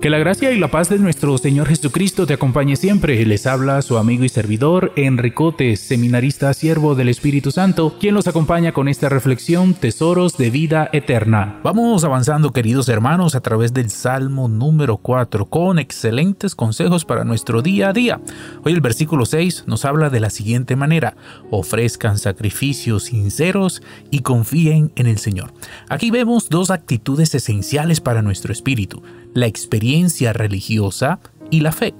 [0.00, 3.22] Que la gracia y la paz de nuestro Señor Jesucristo te acompañe siempre.
[3.26, 8.72] Les habla su amigo y servidor Enricote, seminarista siervo del Espíritu Santo, quien los acompaña
[8.72, 11.60] con esta reflexión Tesoros de vida eterna.
[11.62, 17.60] Vamos avanzando queridos hermanos a través del Salmo número 4 con excelentes consejos para nuestro
[17.60, 18.22] día a día.
[18.64, 21.14] Hoy el versículo 6 nos habla de la siguiente manera.
[21.50, 25.52] Ofrezcan sacrificios sinceros y confíen en el Señor.
[25.90, 29.02] Aquí vemos dos actitudes esenciales para nuestro espíritu
[29.34, 29.89] la experiencia
[30.32, 31.18] religiosa
[31.50, 31.94] y la fe.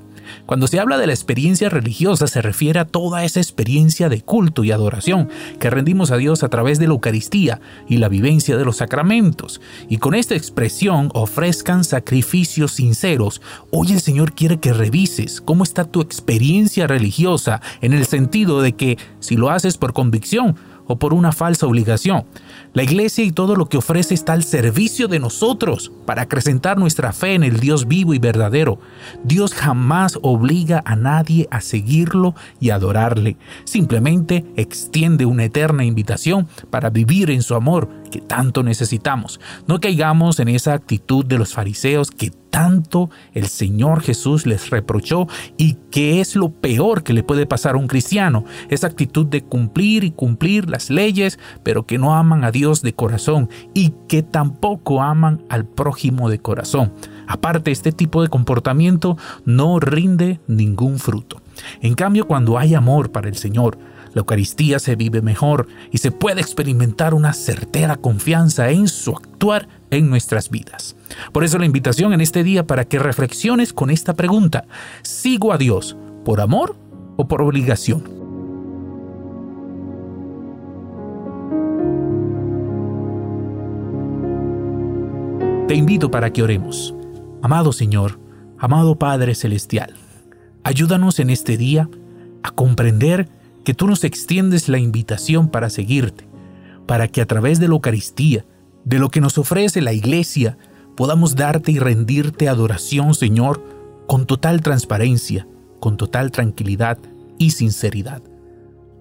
[0.46, 4.62] Cuando se habla de la experiencia religiosa se refiere a toda esa experiencia de culto
[4.62, 8.64] y adoración que rendimos a Dios a través de la Eucaristía y la vivencia de
[8.64, 9.60] los sacramentos.
[9.88, 13.42] Y con esta expresión ofrezcan sacrificios sinceros.
[13.72, 18.74] Hoy el Señor quiere que revises cómo está tu experiencia religiosa en el sentido de
[18.74, 20.54] que si lo haces por convicción,
[20.90, 22.24] o por una falsa obligación.
[22.72, 27.12] La iglesia y todo lo que ofrece está al servicio de nosotros para acrecentar nuestra
[27.12, 28.80] fe en el Dios vivo y verdadero.
[29.22, 33.36] Dios jamás obliga a nadie a seguirlo y adorarle.
[33.64, 39.40] Simplemente extiende una eterna invitación para vivir en su amor que tanto necesitamos.
[39.66, 45.28] No caigamos en esa actitud de los fariseos que tanto el Señor Jesús les reprochó
[45.56, 49.42] y que es lo peor que le puede pasar a un cristiano, esa actitud de
[49.42, 54.22] cumplir y cumplir las leyes, pero que no aman a Dios de corazón y que
[54.22, 56.92] tampoco aman al prójimo de corazón.
[57.26, 61.40] Aparte, este tipo de comportamiento no rinde ningún fruto.
[61.80, 63.78] En cambio, cuando hay amor para el Señor,
[64.12, 69.68] la Eucaristía se vive mejor y se puede experimentar una certera confianza en su actuar
[69.90, 70.96] en nuestras vidas.
[71.32, 74.64] Por eso la invitación en este día para que reflexiones con esta pregunta.
[75.02, 76.76] ¿Sigo a Dios por amor
[77.16, 78.20] o por obligación?
[85.68, 86.96] Te invito para que oremos.
[87.42, 88.18] Amado Señor,
[88.58, 89.94] amado Padre Celestial,
[90.64, 91.88] ayúdanos en este día
[92.42, 93.28] a comprender
[93.64, 96.28] que tú nos extiendes la invitación para seguirte,
[96.86, 98.44] para que a través de la Eucaristía,
[98.84, 100.58] de lo que nos ofrece la Iglesia,
[100.96, 103.64] podamos darte y rendirte adoración, Señor,
[104.06, 105.46] con total transparencia,
[105.78, 106.98] con total tranquilidad
[107.38, 108.22] y sinceridad.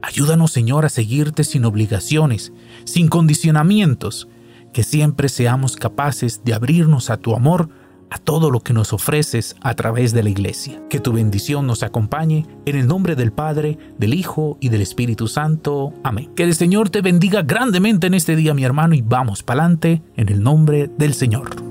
[0.01, 2.53] Ayúdanos, Señor, a seguirte sin obligaciones,
[2.85, 4.29] sin condicionamientos,
[4.71, 7.69] que siempre seamos capaces de abrirnos a tu amor
[8.09, 10.81] a todo lo que nos ofreces a través de la iglesia.
[10.89, 15.27] Que tu bendición nos acompañe en el nombre del Padre, del Hijo y del Espíritu
[15.27, 15.93] Santo.
[16.03, 16.31] Amén.
[16.35, 20.01] Que el Señor te bendiga grandemente en este día, mi hermano, y vamos para adelante
[20.15, 21.68] en el nombre del Señor.